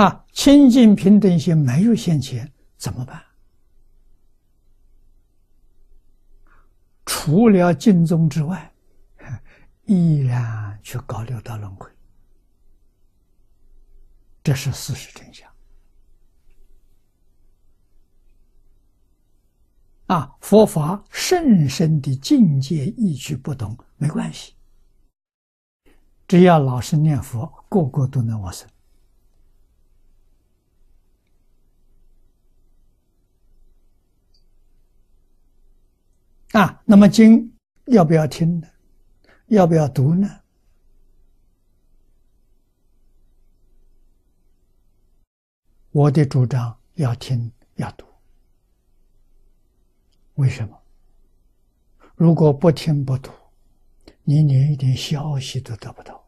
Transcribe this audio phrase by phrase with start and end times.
[0.00, 3.22] 啊，清净平等心没有现前怎么办？
[7.04, 8.72] 除了尽宗之外，
[9.84, 11.86] 依然去搞六道轮回，
[14.42, 15.46] 这是事实真相。
[20.06, 24.54] 啊，佛法甚深的境界意趣不同没关系，
[26.26, 28.66] 只要老实念佛，个个都能往生。
[36.52, 37.52] 啊，那么经
[37.86, 38.68] 要不要听呢？
[39.46, 40.28] 要不要读呢？
[45.92, 48.06] 我的主张要听要读。
[50.34, 50.76] 为什么？
[52.14, 53.30] 如果不听不读，
[54.24, 56.24] 你连一点消息都得不到。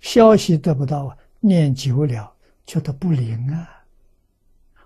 [0.00, 3.84] 消息得不到，念久了觉得不灵啊，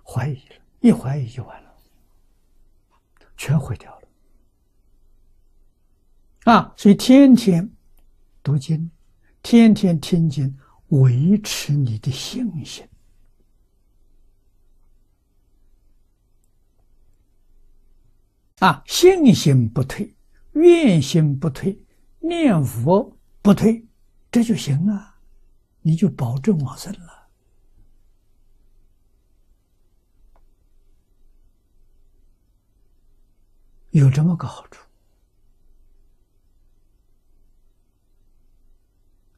[0.05, 1.66] 怀疑了，一怀疑就完了，
[3.47, 4.08] 全毁掉了。
[6.52, 7.70] 啊，所以天天
[8.42, 8.91] 读经，
[9.41, 10.58] 天天听经，
[10.89, 12.84] 维持你的信心。
[18.58, 20.12] 啊，信心不退，
[20.55, 21.80] 愿心不退，
[22.19, 23.86] 念佛不退，
[24.28, 25.14] 这就行了，
[25.83, 27.16] 你就保证往生了。
[33.98, 34.78] 有这么个好处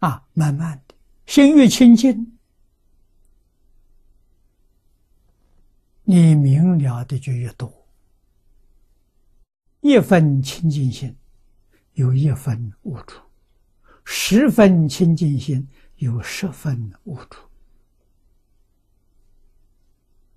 [0.00, 0.26] 啊！
[0.32, 0.94] 慢慢的，
[1.26, 2.36] 心越清净，
[6.02, 7.72] 你明了的就越多。
[9.80, 11.16] 一分清净心，
[11.92, 13.20] 有一分无处；
[14.04, 17.48] 十分清净心，有十分无处。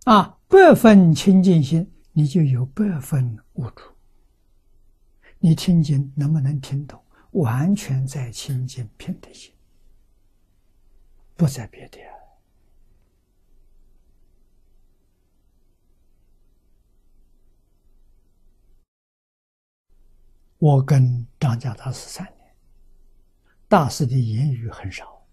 [0.04, 3.92] 啊，百分清净心，你就有百分无处。
[5.44, 7.04] 你听经能不能听懂？
[7.32, 9.52] 完全在清净平等心，
[11.36, 11.98] 不在别的。
[20.60, 22.56] 我跟张家大师三年，
[23.68, 25.26] 大师的言语很少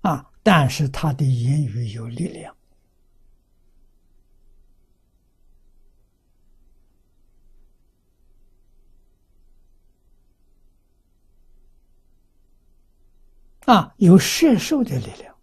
[0.00, 2.56] 啊，但是他的言语有力量
[13.66, 15.34] 啊，有摄受的力量。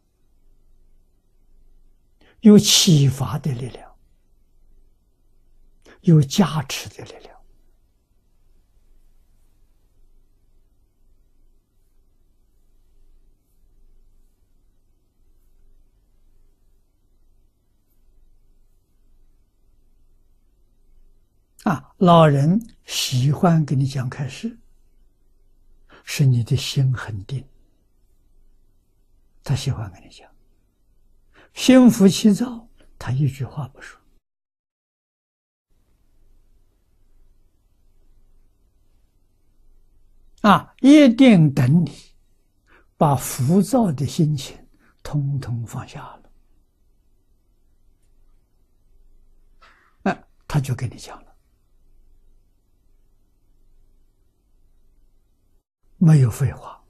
[2.42, 3.96] 有启发的力量，
[6.02, 7.40] 有加持的力量
[21.64, 21.94] 啊！
[21.98, 24.58] 老人喜欢跟你讲开示，
[26.04, 27.46] 是你的心很定，
[29.52, 30.32] 他喜欢跟你讲。
[31.54, 34.00] 心浮气躁，他一句话不说
[40.44, 40.74] 啊！
[40.80, 41.92] 一定等你
[42.96, 44.58] 把浮躁的心情
[45.04, 46.32] 通通放下了，
[50.04, 51.36] 哎，他就跟你讲了，
[55.98, 56.81] 没有废话。